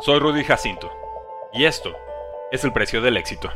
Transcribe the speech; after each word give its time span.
Soy 0.00 0.18
Rudy 0.18 0.42
Jacinto 0.42 0.90
y 1.52 1.64
esto 1.64 1.94
es 2.50 2.64
el 2.64 2.72
precio 2.72 3.00
del 3.00 3.16
éxito. 3.16 3.50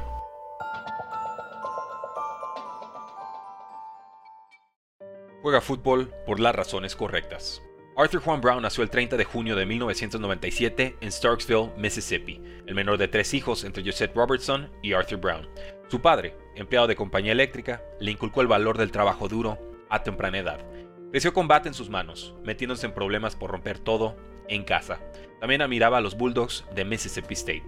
Juega 5.43 5.61
fútbol 5.61 6.13
por 6.25 6.39
las 6.39 6.55
razones 6.55 6.95
correctas. 6.95 7.63
Arthur 7.97 8.21
Juan 8.21 8.41
Brown 8.41 8.63
nació 8.63 8.85
el 8.85 8.91
30 8.91 9.17
de 9.17 9.25
junio 9.25 9.57
de 9.57 9.67
1997 9.67 10.99
en 11.01 11.11
Starksville, 11.11 11.73
Mississippi, 11.79 12.41
el 12.67 12.75
menor 12.75 12.99
de 12.99 13.09
tres 13.09 13.35
hijos 13.35 13.65
entre 13.65 13.83
Josette 13.83 14.15
Robertson 14.15 14.71
y 14.83 14.93
Arthur 14.93 15.19
Brown. 15.19 15.49
Su 15.89 16.01
padre, 16.01 16.37
empleado 16.55 16.87
de 16.87 16.97
compañía 16.97 17.33
eléctrica, 17.33 17.83
le 17.99 18.13
inculcó 18.13 18.43
el 18.43 18.47
valor 18.47 18.79
del 18.79 18.93
trabajo 18.93 19.27
duro 19.27 19.59
a 19.89 20.05
temprana 20.05 20.39
edad. 20.39 20.61
Creció 21.11 21.33
combate 21.33 21.69
en 21.69 21.75
sus 21.75 21.91
manos, 21.91 22.35
metiéndose 22.45 22.87
en 22.87 22.93
problemas 22.93 23.35
por 23.35 23.51
romper 23.51 23.81
todo 23.81 24.17
en 24.49 24.65
casa. 24.65 25.01
También 25.41 25.63
admiraba 25.63 25.99
a 25.99 26.01
los 26.01 26.17
Bulldogs 26.17 26.65
de 26.75 26.85
Mississippi 26.85 27.35
State. 27.35 27.65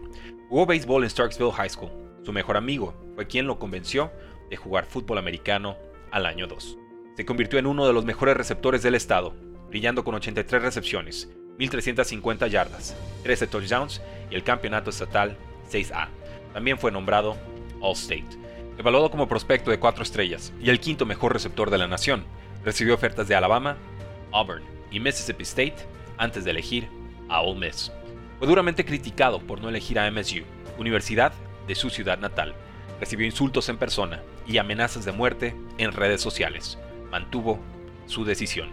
Jugó 0.49 0.67
béisbol 0.67 1.05
en 1.05 1.11
Starksville 1.11 1.53
High 1.53 1.71
School. 1.71 1.91
Su 2.23 2.33
mejor 2.33 2.57
amigo 2.57 2.95
fue 3.15 3.27
quien 3.27 3.47
lo 3.47 3.59
convenció 3.59 4.11
de 4.51 4.57
jugar 4.57 4.87
fútbol 4.87 5.19
americano 5.19 5.77
al 6.11 6.27
año 6.27 6.47
2. 6.47 6.79
Se 7.17 7.25
convirtió 7.25 7.59
en 7.59 7.67
uno 7.67 7.87
de 7.87 7.93
los 7.93 8.05
mejores 8.05 8.37
receptores 8.37 8.83
del 8.83 8.95
estado, 8.95 9.35
brillando 9.69 10.05
con 10.05 10.15
83 10.15 10.63
recepciones, 10.63 11.29
1.350 11.59 12.49
yardas, 12.49 12.97
13 13.25 13.47
touchdowns 13.49 14.01
y 14.31 14.37
el 14.37 14.45
campeonato 14.45 14.91
estatal 14.91 15.37
6A. 15.71 16.09
También 16.53 16.79
fue 16.79 16.93
nombrado 16.93 17.37
All-State. 17.81 18.27
Evaluado 18.79 19.11
como 19.11 19.29
prospecto 19.29 19.71
de 19.71 19.81
4 19.81 20.03
estrellas 20.03 20.53
y 20.61 20.71
el 20.71 20.81
quinto 20.81 21.05
mejor 21.05 21.33
receptor 21.33 21.71
de 21.71 21.79
la 21.79 21.89
nación, 21.89 22.25
recibió 22.65 22.95
ofertas 22.95 23.29
de 23.29 23.35
Alabama, 23.35 23.77
Auburn 24.33 24.63
y 24.91 25.01
Mississippi 25.01 25.43
State 25.43 25.77
antes 26.19 26.45
de 26.45 26.51
elegir 26.51 26.89
a 27.29 27.41
Ole 27.41 27.67
Miss. 27.67 27.93
Fue 28.39 28.47
duramente 28.47 28.85
criticado 28.85 29.41
por 29.41 29.61
no 29.61 29.69
elegir 29.69 29.99
a 29.99 30.11
MSU, 30.11 30.45
universidad 30.79 31.33
de 31.67 31.75
su 31.75 31.91
ciudad 31.91 32.19
natal. 32.19 32.55
Recibió 33.01 33.27
insultos 33.27 33.69
en 33.69 33.79
persona 33.79 34.21
y 34.47 34.59
amenazas 34.59 35.05
de 35.05 35.13
muerte 35.13 35.55
en 35.79 35.93
redes 35.93 36.21
sociales. 36.21 36.79
Mantuvo 37.11 37.59
su 38.07 38.25
decisión. 38.25 38.71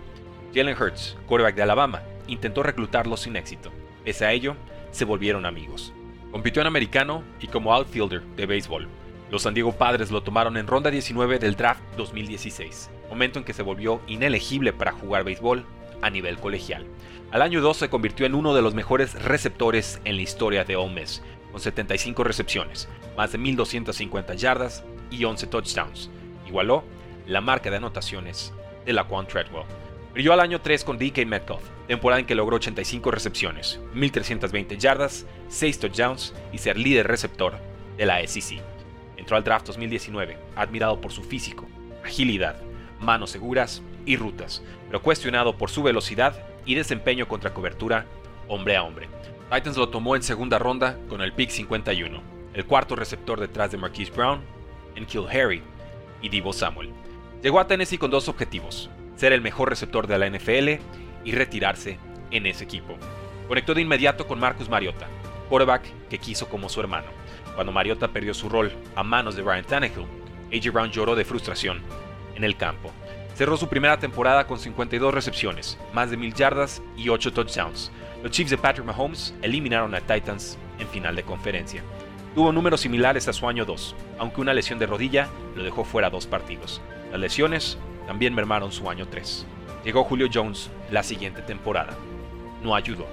Jalen 0.53 0.75
Hurts, 0.79 1.17
quarterback 1.27 1.55
de 1.55 1.63
Alabama, 1.63 2.01
intentó 2.27 2.63
reclutarlo 2.63 3.17
sin 3.17 3.35
éxito. 3.35 3.71
Pese 4.03 4.25
a 4.25 4.31
ello, 4.31 4.55
se 4.91 5.05
volvieron 5.05 5.45
amigos. 5.45 5.93
Compitió 6.31 6.61
en 6.61 6.67
americano 6.67 7.23
y 7.39 7.47
como 7.47 7.73
outfielder 7.73 8.21
de 8.21 8.45
béisbol. 8.45 8.87
Los 9.31 9.41
San 9.41 9.53
Diego 9.53 9.73
Padres 9.73 10.11
lo 10.11 10.21
tomaron 10.21 10.57
en 10.57 10.67
ronda 10.67 10.91
19 10.91 11.39
del 11.39 11.55
draft 11.55 11.81
2016, 11.97 12.89
momento 13.09 13.39
en 13.39 13.45
que 13.45 13.53
se 13.53 13.63
volvió 13.63 13.99
inelegible 14.07 14.71
para 14.71 14.91
jugar 14.91 15.23
béisbol 15.23 15.65
a 16.01 16.09
nivel 16.09 16.37
colegial. 16.37 16.85
Al 17.31 17.41
año 17.41 17.61
2 17.61 17.77
se 17.77 17.89
convirtió 17.89 18.25
en 18.25 18.35
uno 18.35 18.53
de 18.53 18.61
los 18.61 18.73
mejores 18.73 19.21
receptores 19.21 19.99
en 20.05 20.15
la 20.15 20.21
historia 20.21 20.63
de 20.63 20.75
Ole 20.75 20.93
Miss, 20.93 21.21
con 21.51 21.59
75 21.59 22.23
recepciones, 22.23 22.87
más 23.17 23.31
de 23.31 23.37
1250 23.37 24.35
yardas 24.35 24.83
y 25.09 25.23
11 25.23 25.47
touchdowns. 25.47 26.09
Igualó 26.47 26.83
la 27.27 27.41
marca 27.41 27.69
de 27.69 27.77
anotaciones 27.77 28.53
de 28.85 28.93
Laquan 28.93 29.27
Treadwell. 29.27 29.65
Brilló 30.13 30.31
al 30.31 30.39
año 30.39 30.61
3 30.61 30.83
con 30.83 30.97
DK 30.97 31.25
Metcalf, 31.25 31.61
temporada 31.87 32.19
en 32.19 32.25
que 32.25 32.35
logró 32.35 32.55
85 32.55 33.11
recepciones, 33.11 33.79
1320 33.93 34.77
yardas, 34.77 35.25
6 35.49 35.79
touchdowns 35.79 36.33
y 36.53 36.57
ser 36.57 36.77
líder 36.77 37.07
receptor 37.07 37.57
de 37.97 38.05
la 38.05 38.25
SEC. 38.25 38.61
Entró 39.17 39.35
al 39.35 39.43
draft 39.43 39.67
2019, 39.67 40.37
admirado 40.55 41.01
por 41.01 41.11
su 41.11 41.23
físico, 41.23 41.65
agilidad, 42.03 42.55
manos 43.01 43.31
seguras 43.31 43.81
y 44.05 44.17
rutas, 44.17 44.61
pero 44.87 45.01
cuestionado 45.01 45.57
por 45.57 45.69
su 45.69 45.83
velocidad 45.83 46.35
y 46.65 46.75
desempeño 46.75 47.27
contra 47.27 47.53
cobertura 47.53 48.05
hombre 48.47 48.75
a 48.75 48.83
hombre. 48.83 49.07
Titans 49.51 49.77
lo 49.77 49.89
tomó 49.89 50.15
en 50.15 50.23
segunda 50.23 50.59
ronda 50.59 50.97
con 51.07 51.21
el 51.21 51.33
pick 51.33 51.49
51, 51.49 52.21
el 52.53 52.65
cuarto 52.65 52.95
receptor 52.95 53.39
detrás 53.39 53.71
de 53.71 53.77
Marquise 53.77 54.11
Brown, 54.11 54.41
Enkil 54.95 55.27
Harry 55.29 55.61
y 56.21 56.29
Divo 56.29 56.53
Samuel. 56.53 56.89
Llegó 57.43 57.59
a 57.59 57.67
Tennessee 57.67 57.97
con 57.97 58.11
dos 58.11 58.27
objetivos, 58.27 58.89
ser 59.15 59.33
el 59.33 59.41
mejor 59.41 59.69
receptor 59.69 60.07
de 60.07 60.17
la 60.17 60.29
NFL 60.29 60.81
y 61.23 61.31
retirarse 61.33 61.99
en 62.31 62.45
ese 62.45 62.63
equipo. 62.63 62.97
Conectó 63.47 63.73
de 63.73 63.81
inmediato 63.81 64.25
con 64.25 64.39
Marcus 64.39 64.69
Mariota, 64.69 65.07
quarterback 65.49 65.83
que 66.09 66.17
quiso 66.17 66.49
como 66.49 66.69
su 66.69 66.79
hermano. 66.79 67.07
Cuando 67.53 67.71
Mariota 67.71 68.07
perdió 68.07 68.33
su 68.33 68.49
rol 68.49 68.71
a 68.95 69.03
manos 69.03 69.35
de 69.35 69.43
Ryan 69.43 69.65
Tannehill, 69.65 70.05
AJ 70.51 70.71
Brown 70.71 70.91
lloró 70.91 71.15
de 71.15 71.25
frustración 71.25 71.81
en 72.35 72.43
el 72.43 72.57
campo. 72.57 72.91
Cerró 73.35 73.57
su 73.57 73.67
primera 73.67 73.99
temporada 73.99 74.47
con 74.47 74.57
52 74.57 75.13
recepciones, 75.13 75.77
más 75.93 76.09
de 76.09 76.15
1000 76.15 76.33
yardas 76.33 76.81
y 76.95 77.09
8 77.09 77.33
touchdowns. 77.33 77.91
Los 78.23 78.31
Chiefs 78.31 78.51
de 78.51 78.57
Patrick 78.57 78.85
Mahomes 78.85 79.35
eliminaron 79.41 79.93
a 79.93 79.99
Titans 79.99 80.57
en 80.79 80.87
final 80.87 81.17
de 81.17 81.23
conferencia. 81.23 81.83
Tuvo 82.33 82.53
números 82.53 82.79
similares 82.79 83.27
a 83.27 83.33
su 83.33 83.47
año 83.49 83.65
2, 83.65 83.93
aunque 84.19 84.39
una 84.39 84.53
lesión 84.53 84.79
de 84.79 84.85
rodilla 84.85 85.27
lo 85.53 85.63
dejó 85.63 85.83
fuera 85.83 86.09
dos 86.09 86.27
partidos. 86.27 86.81
Las 87.11 87.19
lesiones 87.19 87.77
también 88.07 88.33
mermaron 88.33 88.71
su 88.71 88.89
año 88.89 89.05
3. 89.09 89.45
Llegó 89.83 90.05
Julio 90.05 90.29
Jones 90.33 90.71
la 90.89 91.03
siguiente 91.03 91.41
temporada. 91.41 91.93
No 92.63 92.73
ayudó. 92.73 93.05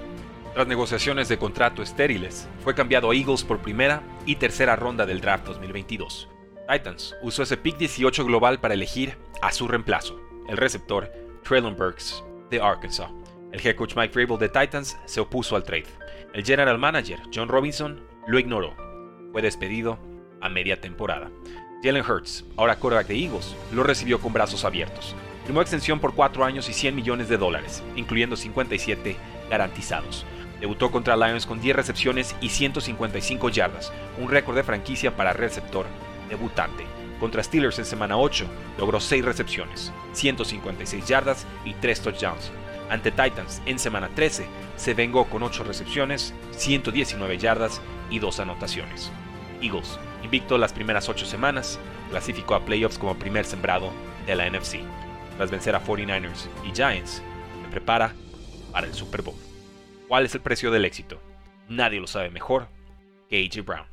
Tras 0.53 0.67
negociaciones 0.67 1.27
de 1.27 1.37
contrato 1.37 1.81
estériles, 1.81 2.47
fue 2.63 2.75
cambiado 2.75 3.11
a 3.11 3.15
Eagles 3.15 3.43
por 3.43 3.59
primera 3.59 4.01
y 4.25 4.37
tercera 4.37 4.77
ronda 4.77 5.05
del 5.05 5.19
draft 5.19 5.47
2022. 5.47 6.29
Titans 6.67 7.15
usó 7.21 7.43
ese 7.43 7.57
pick 7.57 7.77
18 7.77 8.25
global 8.25 8.59
para 8.59 8.73
elegir 8.73 9.17
a 9.41 9.51
su 9.51 9.67
reemplazo, 9.67 10.17
el 10.47 10.55
receptor 10.55 11.11
Traylon 11.43 11.75
Burks 11.75 12.23
de 12.49 12.61
Arkansas. 12.61 13.09
El 13.51 13.65
head 13.65 13.75
coach 13.75 13.95
Mike 13.95 14.13
Vrabel 14.13 14.39
de 14.39 14.47
Titans 14.47 14.97
se 15.05 15.19
opuso 15.19 15.55
al 15.55 15.63
trade. 15.63 15.85
El 16.33 16.45
general 16.45 16.79
manager 16.79 17.19
John 17.33 17.49
Robinson 17.49 18.01
lo 18.27 18.39
ignoró. 18.39 18.73
Fue 19.31 19.41
despedido 19.41 19.99
a 20.41 20.47
media 20.47 20.79
temporada. 20.79 21.29
Jalen 21.83 22.09
Hurts, 22.09 22.45
ahora 22.55 22.77
quarterback 22.77 23.07
de 23.07 23.17
Eagles, 23.17 23.55
lo 23.73 23.83
recibió 23.83 24.19
con 24.19 24.31
brazos 24.31 24.63
abiertos. 24.63 25.15
Firmó 25.45 25.61
extensión 25.61 25.99
por 25.99 26.15
4 26.15 26.45
años 26.45 26.69
y 26.69 26.73
100 26.73 26.95
millones 26.95 27.27
de 27.27 27.37
dólares, 27.37 27.83
incluyendo 27.97 28.37
57 28.37 29.17
garantizados. 29.49 30.25
Debutó 30.61 30.91
contra 30.91 31.17
Lions 31.17 31.45
con 31.45 31.59
10 31.59 31.75
recepciones 31.75 32.37
y 32.39 32.47
155 32.47 33.49
yardas, 33.49 33.91
un 34.17 34.29
récord 34.29 34.55
de 34.55 34.63
franquicia 34.63 35.17
para 35.17 35.33
receptor 35.33 35.85
debutante. 36.33 36.85
Contra 37.19 37.43
Steelers 37.43 37.79
en 37.79 37.85
semana 37.85 38.17
8 38.17 38.45
logró 38.77 38.99
6 38.99 39.23
recepciones, 39.23 39.93
156 40.13 41.07
yardas 41.07 41.45
y 41.63 41.73
3 41.75 42.01
touchdowns. 42.01 42.51
Ante 42.89 43.11
Titans 43.11 43.61
en 43.65 43.79
semana 43.79 44.09
13 44.13 44.45
se 44.75 44.93
vengó 44.93 45.25
con 45.25 45.43
8 45.43 45.63
recepciones, 45.63 46.33
119 46.51 47.37
yardas 47.37 47.81
y 48.09 48.19
2 48.19 48.39
anotaciones. 48.39 49.11
Eagles, 49.61 49.97
invicto 50.23 50.57
las 50.57 50.73
primeras 50.73 51.07
8 51.07 51.25
semanas, 51.25 51.79
clasificó 52.09 52.55
a 52.55 52.65
playoffs 52.65 52.97
como 52.97 53.15
primer 53.15 53.45
sembrado 53.45 53.91
de 54.25 54.35
la 54.35 54.49
NFC. 54.49 54.79
Tras 55.37 55.49
vencer 55.49 55.75
a 55.75 55.83
49ers 55.83 56.47
y 56.65 56.75
Giants, 56.75 57.21
se 57.61 57.69
prepara 57.71 58.13
para 58.71 58.87
el 58.87 58.93
Super 58.93 59.21
Bowl. 59.21 59.37
¿Cuál 60.07 60.25
es 60.25 60.35
el 60.35 60.41
precio 60.41 60.71
del 60.71 60.85
éxito? 60.85 61.19
Nadie 61.69 61.99
lo 61.99 62.07
sabe 62.07 62.29
mejor 62.29 62.67
que 63.29 63.43
AJ 63.43 63.65
Brown. 63.65 63.92